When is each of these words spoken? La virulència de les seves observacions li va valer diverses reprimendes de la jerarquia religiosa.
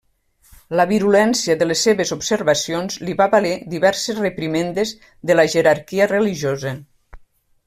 La 0.79 0.85
virulència 0.91 1.55
de 1.59 1.67
les 1.67 1.83
seves 1.87 2.13
observacions 2.15 2.97
li 3.09 3.15
va 3.21 3.29
valer 3.35 3.53
diverses 3.77 4.23
reprimendes 4.25 4.95
de 5.33 5.37
la 5.41 5.47
jerarquia 5.57 6.09
religiosa. 6.17 6.75